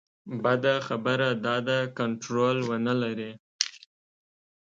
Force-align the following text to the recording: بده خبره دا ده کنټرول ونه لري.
بده 0.43 0.75
خبره 0.87 1.29
دا 1.45 1.55
ده 1.67 1.79
کنټرول 1.97 2.57
ونه 2.69 2.93
لري. 3.01 3.31